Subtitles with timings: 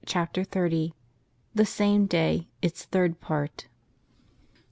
[0.03, 0.91] CHAPTER XXX ^
[1.53, 3.67] THE SAME DAY: ITS THIRD PART.